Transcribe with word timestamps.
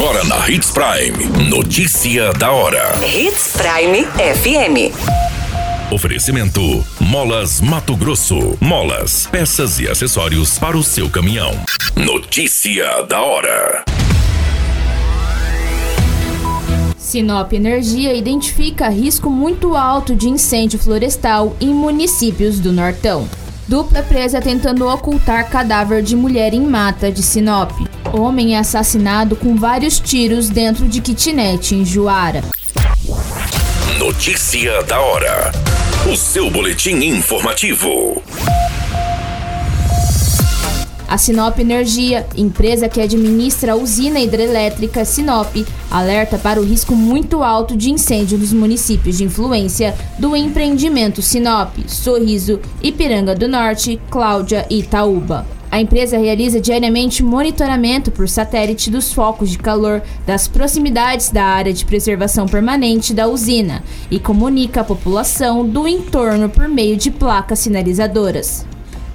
Agora 0.00 0.24
na 0.24 0.48
Hits 0.48 0.70
Prime. 0.70 1.50
Notícia 1.50 2.32
da 2.32 2.50
hora. 2.50 2.98
Hits 3.04 3.52
Prime 3.52 4.06
FM. 4.06 4.94
Oferecimento: 5.92 6.82
Molas 6.98 7.60
Mato 7.60 7.94
Grosso. 7.94 8.56
Molas, 8.58 9.26
peças 9.26 9.78
e 9.78 9.86
acessórios 9.86 10.58
para 10.58 10.74
o 10.74 10.82
seu 10.82 11.10
caminhão. 11.10 11.52
Notícia 11.94 13.02
da 13.02 13.20
hora. 13.20 13.84
Sinop 16.96 17.52
Energia 17.52 18.14
identifica 18.14 18.88
risco 18.88 19.28
muito 19.28 19.76
alto 19.76 20.16
de 20.16 20.30
incêndio 20.30 20.78
florestal 20.78 21.54
em 21.60 21.74
municípios 21.74 22.58
do 22.58 22.72
Nortão. 22.72 23.28
Dupla 23.70 24.02
presa 24.02 24.40
tentando 24.40 24.84
ocultar 24.88 25.48
cadáver 25.48 26.02
de 26.02 26.16
mulher 26.16 26.52
em 26.52 26.60
mata 26.60 27.08
de 27.08 27.22
Sinop. 27.22 27.70
Homem 28.12 28.56
é 28.56 28.58
assassinado 28.58 29.36
com 29.36 29.54
vários 29.54 30.00
tiros 30.00 30.48
dentro 30.48 30.88
de 30.88 31.00
kitnet 31.00 31.72
em 31.72 31.84
Juara. 31.84 32.42
Notícia 33.96 34.82
da 34.82 34.98
hora. 34.98 35.52
O 36.12 36.16
seu 36.16 36.50
boletim 36.50 36.96
informativo. 36.96 38.20
A 41.10 41.18
Sinop 41.18 41.58
Energia, 41.58 42.24
empresa 42.36 42.88
que 42.88 43.00
administra 43.00 43.72
a 43.72 43.76
usina 43.76 44.20
hidrelétrica 44.20 45.04
Sinop, 45.04 45.66
alerta 45.90 46.38
para 46.38 46.60
o 46.60 46.64
risco 46.64 46.94
muito 46.94 47.42
alto 47.42 47.76
de 47.76 47.90
incêndio 47.90 48.38
nos 48.38 48.52
municípios 48.52 49.18
de 49.18 49.24
influência 49.24 49.92
do 50.20 50.36
empreendimento 50.36 51.20
Sinop, 51.20 51.76
Sorriso, 51.88 52.60
Ipiranga 52.80 53.34
do 53.34 53.48
Norte, 53.48 54.00
Cláudia 54.08 54.64
e 54.70 54.78
Itaúba. 54.78 55.44
A 55.68 55.80
empresa 55.80 56.16
realiza 56.16 56.60
diariamente 56.60 57.24
monitoramento 57.24 58.12
por 58.12 58.28
satélite 58.28 58.88
dos 58.88 59.12
focos 59.12 59.50
de 59.50 59.58
calor 59.58 60.00
das 60.24 60.46
proximidades 60.46 61.30
da 61.30 61.42
área 61.42 61.72
de 61.72 61.84
preservação 61.84 62.46
permanente 62.46 63.12
da 63.12 63.26
usina 63.26 63.82
e 64.12 64.20
comunica 64.20 64.82
a 64.82 64.84
população 64.84 65.66
do 65.66 65.88
entorno 65.88 66.48
por 66.48 66.68
meio 66.68 66.96
de 66.96 67.10
placas 67.10 67.58
sinalizadoras. 67.58 68.69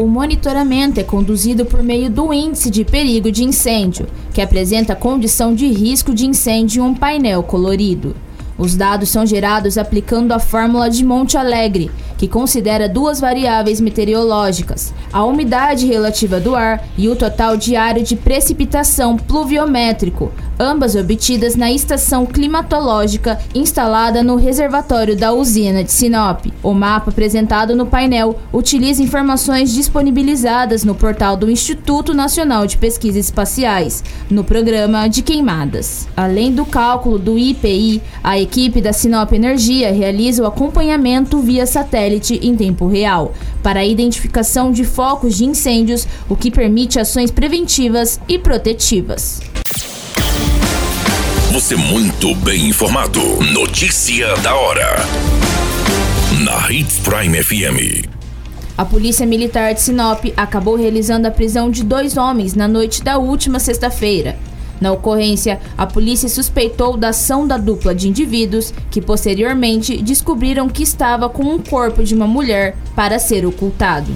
O 0.00 0.06
monitoramento 0.06 0.98
é 0.98 1.02
conduzido 1.02 1.66
por 1.66 1.82
meio 1.82 2.08
do 2.08 2.32
Índice 2.32 2.70
de 2.70 2.86
Perigo 2.86 3.30
de 3.30 3.44
Incêndio, 3.44 4.06
que 4.32 4.40
apresenta 4.40 4.94
a 4.94 4.96
condição 4.96 5.54
de 5.54 5.66
risco 5.66 6.14
de 6.14 6.24
incêndio 6.24 6.82
em 6.82 6.86
um 6.86 6.94
painel 6.94 7.42
colorido. 7.42 8.16
Os 8.56 8.74
dados 8.74 9.10
são 9.10 9.26
gerados 9.26 9.76
aplicando 9.76 10.32
a 10.32 10.38
fórmula 10.38 10.88
de 10.88 11.04
Monte 11.04 11.36
Alegre, 11.36 11.90
que 12.16 12.26
considera 12.26 12.88
duas 12.88 13.20
variáveis 13.20 13.78
meteorológicas, 13.78 14.94
a 15.12 15.22
umidade 15.22 15.86
relativa 15.86 16.40
do 16.40 16.54
ar 16.54 16.82
e 16.96 17.06
o 17.06 17.14
total 17.14 17.54
diário 17.58 18.02
de 18.02 18.16
precipitação 18.16 19.18
pluviométrico, 19.18 20.32
ambas 20.60 20.94
obtidas 20.94 21.56
na 21.56 21.72
estação 21.72 22.26
climatológica 22.26 23.40
instalada 23.54 24.22
no 24.22 24.36
reservatório 24.36 25.16
da 25.16 25.32
usina 25.32 25.82
de 25.82 25.90
Sinop. 25.90 26.44
O 26.62 26.74
mapa 26.74 27.10
apresentado 27.10 27.74
no 27.74 27.86
painel 27.86 28.38
utiliza 28.52 29.02
informações 29.02 29.72
disponibilizadas 29.72 30.84
no 30.84 30.94
portal 30.94 31.34
do 31.34 31.50
Instituto 31.50 32.12
Nacional 32.12 32.66
de 32.66 32.76
Pesquisas 32.76 33.24
Espaciais, 33.24 34.04
no 34.28 34.44
programa 34.44 35.08
de 35.08 35.22
queimadas. 35.22 36.06
Além 36.14 36.52
do 36.52 36.66
cálculo 36.66 37.18
do 37.18 37.38
IPI, 37.38 38.02
a 38.22 38.38
equipe 38.38 38.82
da 38.82 38.92
Sinop 38.92 39.32
Energia 39.32 39.90
realiza 39.92 40.42
o 40.42 40.46
acompanhamento 40.46 41.38
via 41.38 41.64
satélite 41.64 42.38
em 42.42 42.54
tempo 42.54 42.86
real 42.86 43.32
para 43.62 43.80
a 43.80 43.86
identificação 43.86 44.70
de 44.70 44.84
focos 44.84 45.38
de 45.38 45.46
incêndios, 45.46 46.06
o 46.28 46.36
que 46.36 46.50
permite 46.50 47.00
ações 47.00 47.30
preventivas 47.30 48.20
e 48.28 48.38
protetivas. 48.38 49.40
Você 51.52 51.74
muito 51.74 52.32
bem 52.36 52.68
informado. 52.68 53.20
Notícia 53.52 54.36
da 54.36 54.54
hora. 54.54 54.98
Na 56.44 56.70
Hits 56.70 57.00
Prime 57.00 57.42
FM. 57.42 58.08
A 58.78 58.84
Polícia 58.84 59.26
Militar 59.26 59.74
de 59.74 59.80
Sinop 59.80 60.26
acabou 60.36 60.76
realizando 60.76 61.26
a 61.26 61.30
prisão 61.30 61.68
de 61.68 61.82
dois 61.82 62.16
homens 62.16 62.54
na 62.54 62.68
noite 62.68 63.02
da 63.02 63.18
última 63.18 63.58
sexta-feira. 63.58 64.38
Na 64.80 64.92
ocorrência, 64.92 65.60
a 65.76 65.88
polícia 65.88 66.28
suspeitou 66.28 66.96
da 66.96 67.08
ação 67.08 67.48
da 67.48 67.58
dupla 67.58 67.96
de 67.96 68.08
indivíduos 68.08 68.72
que 68.88 69.02
posteriormente 69.02 70.00
descobriram 70.00 70.68
que 70.68 70.84
estava 70.84 71.28
com 71.28 71.42
um 71.42 71.58
corpo 71.58 72.04
de 72.04 72.14
uma 72.14 72.28
mulher 72.28 72.76
para 72.94 73.18
ser 73.18 73.44
ocultado. 73.44 74.12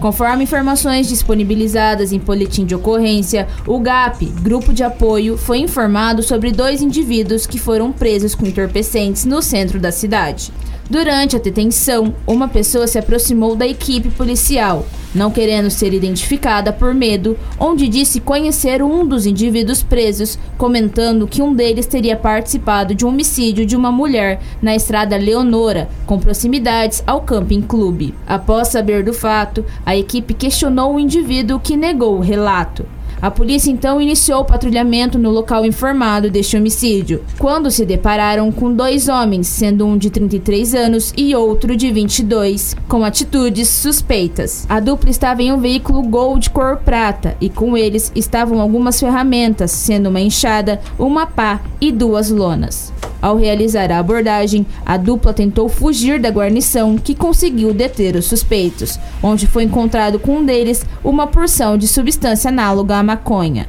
Conforme 0.00 0.44
informações 0.44 1.08
disponibilizadas 1.08 2.12
em 2.12 2.20
boletim 2.20 2.64
de 2.64 2.72
ocorrência, 2.72 3.48
o 3.66 3.80
GAP, 3.80 4.26
Grupo 4.42 4.72
de 4.72 4.84
Apoio, 4.84 5.36
foi 5.36 5.58
informado 5.58 6.22
sobre 6.22 6.52
dois 6.52 6.80
indivíduos 6.80 7.46
que 7.46 7.58
foram 7.58 7.90
presos 7.90 8.32
com 8.32 8.46
entorpecentes 8.46 9.24
no 9.24 9.42
centro 9.42 9.80
da 9.80 9.90
cidade. 9.90 10.52
Durante 10.90 11.36
a 11.36 11.38
detenção, 11.38 12.14
uma 12.26 12.48
pessoa 12.48 12.86
se 12.86 12.98
aproximou 12.98 13.54
da 13.54 13.66
equipe 13.66 14.08
policial, 14.08 14.86
não 15.14 15.30
querendo 15.30 15.68
ser 15.68 15.92
identificada 15.92 16.72
por 16.72 16.94
medo, 16.94 17.36
onde 17.60 17.86
disse 17.88 18.20
conhecer 18.20 18.82
um 18.82 19.06
dos 19.06 19.26
indivíduos 19.26 19.82
presos, 19.82 20.38
comentando 20.56 21.28
que 21.28 21.42
um 21.42 21.52
deles 21.52 21.84
teria 21.84 22.16
participado 22.16 22.94
de 22.94 23.04
um 23.04 23.10
homicídio 23.10 23.66
de 23.66 23.76
uma 23.76 23.92
mulher 23.92 24.40
na 24.62 24.74
estrada 24.74 25.18
Leonora, 25.18 25.90
com 26.06 26.18
proximidades 26.18 27.02
ao 27.06 27.20
Camping 27.20 27.60
Clube. 27.60 28.14
Após 28.26 28.68
saber 28.68 29.04
do 29.04 29.12
fato, 29.12 29.66
a 29.84 29.94
equipe 29.94 30.32
questionou 30.32 30.94
o 30.94 31.00
indivíduo 31.00 31.60
que 31.60 31.76
negou 31.76 32.16
o 32.16 32.22
relato. 32.22 32.86
A 33.20 33.30
polícia 33.30 33.70
então 33.70 34.00
iniciou 34.00 34.40
o 34.40 34.44
patrulhamento 34.44 35.18
no 35.18 35.30
local 35.30 35.66
informado 35.66 36.30
deste 36.30 36.56
homicídio, 36.56 37.24
quando 37.38 37.70
se 37.70 37.84
depararam 37.84 38.52
com 38.52 38.72
dois 38.72 39.08
homens, 39.08 39.48
sendo 39.48 39.84
um 39.84 39.98
de 39.98 40.08
33 40.08 40.74
anos 40.74 41.12
e 41.16 41.34
outro 41.34 41.76
de 41.76 41.90
22, 41.90 42.76
com 42.86 43.04
atitudes 43.04 43.68
suspeitas. 43.68 44.64
A 44.68 44.78
dupla 44.78 45.10
estava 45.10 45.42
em 45.42 45.52
um 45.52 45.60
veículo 45.60 46.02
Gol 46.02 46.38
de 46.38 46.50
cor 46.50 46.76
prata 46.76 47.36
e 47.40 47.48
com 47.48 47.76
eles 47.76 48.12
estavam 48.14 48.60
algumas 48.60 49.00
ferramentas, 49.00 49.72
sendo 49.72 50.08
uma 50.08 50.20
enxada, 50.20 50.80
uma 50.96 51.26
pá 51.26 51.60
e 51.80 51.90
duas 51.90 52.30
lonas. 52.30 52.92
Ao 53.20 53.36
realizar 53.36 53.90
a 53.90 53.98
abordagem, 53.98 54.64
a 54.86 54.96
dupla 54.96 55.34
tentou 55.34 55.68
fugir 55.68 56.20
da 56.20 56.28
guarnição, 56.28 56.96
que 56.96 57.14
conseguiu 57.14 57.74
deter 57.74 58.14
os 58.14 58.26
suspeitos, 58.26 58.98
onde 59.22 59.46
foi 59.46 59.64
encontrado 59.64 60.18
com 60.18 60.38
um 60.38 60.44
deles 60.44 60.86
uma 61.02 61.26
porção 61.26 61.76
de 61.76 61.88
substância 61.88 62.48
análoga 62.48 62.96
à 62.96 63.02
maconha. 63.02 63.68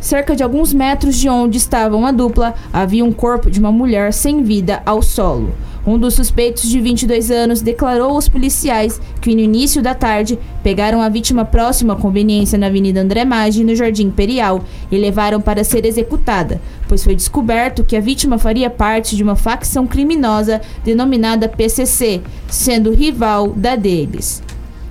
Cerca 0.00 0.36
de 0.36 0.42
alguns 0.42 0.72
metros 0.72 1.16
de 1.16 1.28
onde 1.28 1.56
estavam 1.56 2.06
a 2.06 2.12
dupla, 2.12 2.54
havia 2.72 3.04
um 3.04 3.12
corpo 3.12 3.50
de 3.50 3.58
uma 3.58 3.72
mulher 3.72 4.12
sem 4.12 4.42
vida 4.42 4.82
ao 4.84 5.02
solo. 5.02 5.54
Um 5.86 5.98
dos 5.98 6.14
suspeitos 6.14 6.68
de 6.68 6.80
22 6.80 7.30
anos 7.30 7.60
declarou 7.60 8.12
aos 8.12 8.26
policiais 8.26 8.98
que 9.20 9.34
no 9.34 9.40
início 9.40 9.82
da 9.82 9.94
tarde 9.94 10.38
pegaram 10.62 11.02
a 11.02 11.10
vítima 11.10 11.44
próxima 11.44 11.92
à 11.92 11.96
conveniência 11.96 12.58
na 12.58 12.68
Avenida 12.68 13.02
André 13.02 13.22
Maggi, 13.26 13.62
no 13.62 13.76
Jardim 13.76 14.06
Imperial, 14.06 14.64
e 14.90 14.96
levaram 14.96 15.42
para 15.42 15.62
ser 15.62 15.84
executada, 15.84 16.58
pois 16.88 17.04
foi 17.04 17.14
descoberto 17.14 17.84
que 17.84 17.96
a 17.96 18.00
vítima 18.00 18.38
faria 18.38 18.70
parte 18.70 19.14
de 19.14 19.22
uma 19.22 19.36
facção 19.36 19.86
criminosa 19.86 20.62
denominada 20.82 21.50
PCC, 21.50 22.22
sendo 22.48 22.90
rival 22.90 23.50
da 23.50 23.76
deles. 23.76 24.42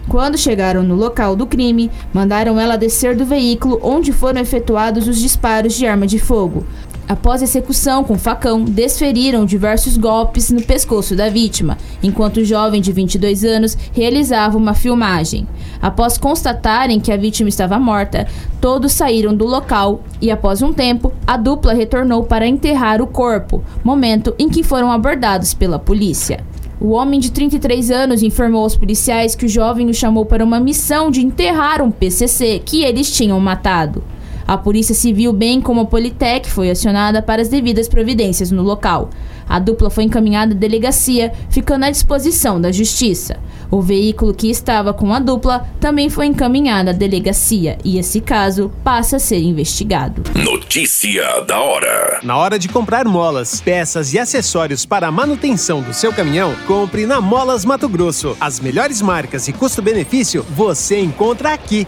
Quando 0.07 0.37
chegaram 0.37 0.83
no 0.83 0.95
local 0.95 1.35
do 1.35 1.47
crime, 1.47 1.89
mandaram 2.13 2.59
ela 2.59 2.75
descer 2.75 3.15
do 3.15 3.25
veículo 3.25 3.79
onde 3.81 4.11
foram 4.11 4.41
efetuados 4.41 5.07
os 5.07 5.17
disparos 5.17 5.73
de 5.73 5.87
arma 5.87 6.05
de 6.05 6.19
fogo. 6.19 6.65
Após 7.07 7.41
a 7.41 7.43
execução 7.43 8.01
com 8.03 8.17
facão, 8.17 8.63
desferiram 8.63 9.45
diversos 9.45 9.97
golpes 9.97 10.49
no 10.49 10.61
pescoço 10.63 11.15
da 11.15 11.27
vítima, 11.29 11.77
enquanto 12.01 12.37
o 12.37 12.45
jovem 12.45 12.81
de 12.81 12.93
22 12.93 13.43
anos 13.43 13.77
realizava 13.91 14.57
uma 14.57 14.73
filmagem. 14.73 15.45
Após 15.81 16.17
constatarem 16.17 17.01
que 17.01 17.11
a 17.11 17.17
vítima 17.17 17.49
estava 17.49 17.77
morta, 17.77 18.25
todos 18.61 18.93
saíram 18.93 19.35
do 19.35 19.45
local 19.45 20.01
e, 20.21 20.31
após 20.31 20.61
um 20.61 20.71
tempo, 20.71 21.11
a 21.27 21.35
dupla 21.35 21.73
retornou 21.73 22.23
para 22.23 22.47
enterrar 22.47 23.01
o 23.01 23.07
corpo, 23.07 23.61
momento 23.83 24.33
em 24.39 24.47
que 24.47 24.63
foram 24.63 24.89
abordados 24.89 25.53
pela 25.53 25.77
polícia. 25.77 26.39
O 26.79 26.91
homem 26.91 27.19
de 27.19 27.31
33 27.31 27.91
anos 27.91 28.23
informou 28.23 28.63
aos 28.63 28.77
policiais 28.77 29.35
que 29.35 29.45
o 29.45 29.49
jovem 29.49 29.89
o 29.89 29.93
chamou 29.93 30.25
para 30.25 30.43
uma 30.43 30.59
missão 30.59 31.11
de 31.11 31.25
enterrar 31.25 31.81
um 31.81 31.91
PCC 31.91 32.61
que 32.65 32.83
eles 32.83 33.11
tinham 33.11 33.39
matado. 33.41 34.03
A 34.47 34.57
Polícia 34.57 34.93
Civil, 34.93 35.31
bem 35.31 35.61
como 35.61 35.81
a 35.81 35.85
Politec, 35.85 36.49
foi 36.49 36.69
acionada 36.69 37.21
para 37.21 37.41
as 37.41 37.49
devidas 37.49 37.87
providências 37.87 38.51
no 38.51 38.61
local. 38.61 39.09
A 39.47 39.59
dupla 39.59 39.89
foi 39.89 40.03
encaminhada 40.05 40.53
à 40.53 40.57
delegacia, 40.57 41.33
ficando 41.49 41.85
à 41.85 41.91
disposição 41.91 42.59
da 42.59 42.71
Justiça. 42.71 43.37
O 43.69 43.81
veículo 43.81 44.33
que 44.33 44.49
estava 44.49 44.93
com 44.93 45.13
a 45.13 45.19
dupla 45.19 45.67
também 45.79 46.09
foi 46.09 46.27
encaminhado 46.27 46.89
à 46.89 46.93
delegacia 46.93 47.77
e 47.83 47.97
esse 47.97 48.21
caso 48.21 48.71
passa 48.83 49.17
a 49.17 49.19
ser 49.19 49.41
investigado. 49.41 50.23
Notícia 50.35 51.41
da 51.41 51.59
hora: 51.59 52.19
Na 52.23 52.37
hora 52.37 52.59
de 52.59 52.69
comprar 52.69 53.05
molas, 53.05 53.59
peças 53.61 54.13
e 54.13 54.19
acessórios 54.19 54.85
para 54.85 55.07
a 55.07 55.11
manutenção 55.11 55.81
do 55.81 55.93
seu 55.93 56.13
caminhão, 56.13 56.53
compre 56.67 57.05
na 57.05 57.19
Molas 57.19 57.65
Mato 57.65 57.89
Grosso. 57.89 58.37
As 58.39 58.59
melhores 58.59 59.01
marcas 59.01 59.47
e 59.47 59.53
custo-benefício 59.53 60.45
você 60.55 60.99
encontra 60.99 61.53
aqui. 61.53 61.87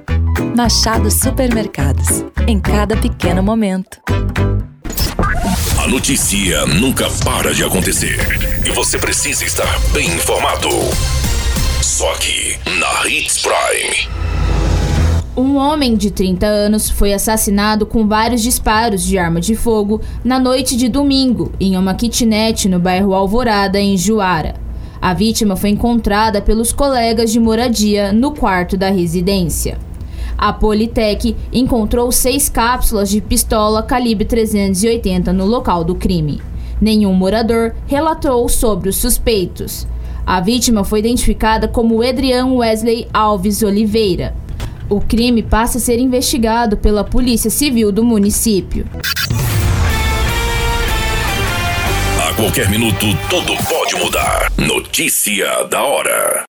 Machado 0.41 1.09
Supermercados. 1.09 2.25
Em 2.47 2.59
cada 2.59 2.97
pequeno 2.97 3.41
momento. 3.41 4.01
A 5.81 5.87
notícia 5.87 6.65
nunca 6.65 7.09
para 7.23 7.53
de 7.53 7.63
acontecer. 7.63 8.17
E 8.65 8.71
você 8.71 8.97
precisa 8.97 9.45
estar 9.45 9.79
bem 9.93 10.07
informado. 10.07 10.67
Só 11.81 12.11
aqui, 12.13 12.57
na 12.79 13.07
Hits 13.07 13.41
Prime. 13.43 14.09
Um 15.37 15.55
homem 15.55 15.95
de 15.95 16.11
30 16.11 16.45
anos 16.45 16.89
foi 16.89 17.13
assassinado 17.13 17.85
com 17.85 18.07
vários 18.07 18.41
disparos 18.41 19.03
de 19.03 19.17
arma 19.17 19.39
de 19.39 19.55
fogo 19.55 20.01
na 20.23 20.39
noite 20.39 20.75
de 20.75 20.89
domingo 20.89 21.53
em 21.59 21.77
uma 21.77 21.93
kitnet 21.93 22.67
no 22.67 22.79
bairro 22.79 23.13
Alvorada, 23.13 23.79
em 23.79 23.95
Juara. 23.95 24.55
A 25.01 25.13
vítima 25.13 25.55
foi 25.55 25.69
encontrada 25.69 26.41
pelos 26.41 26.73
colegas 26.73 27.31
de 27.31 27.39
moradia 27.39 28.11
no 28.11 28.33
quarto 28.33 28.75
da 28.75 28.89
residência. 28.89 29.77
A 30.37 30.51
Politec 30.51 31.35
encontrou 31.51 32.11
seis 32.11 32.49
cápsulas 32.49 33.09
de 33.09 33.21
pistola 33.21 33.83
calibre 33.83 34.25
380 34.25 35.31
no 35.31 35.45
local 35.45 35.83
do 35.83 35.95
crime. 35.95 36.41
Nenhum 36.79 37.13
morador 37.13 37.75
relatou 37.85 38.49
sobre 38.49 38.89
os 38.89 38.97
suspeitos. 38.97 39.87
A 40.25 40.39
vítima 40.39 40.83
foi 40.83 40.99
identificada 40.99 41.67
como 41.67 42.03
Edrian 42.03 42.47
Wesley 42.53 43.07
Alves 43.13 43.61
Oliveira. 43.61 44.35
O 44.89 44.99
crime 44.99 45.41
passa 45.41 45.77
a 45.77 45.81
ser 45.81 45.99
investigado 45.99 46.75
pela 46.77 47.03
Polícia 47.03 47.49
Civil 47.49 47.91
do 47.91 48.03
município. 48.03 48.85
A 52.19 52.33
qualquer 52.33 52.69
minuto, 52.69 53.05
tudo 53.29 53.53
pode 53.69 53.95
mudar. 53.95 54.51
Notícia 54.57 55.63
da 55.69 55.83
hora. 55.83 56.45